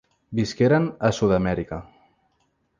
Visqueren 0.39 0.87
a 1.09 1.13
Sud-amèrica. 1.19 1.81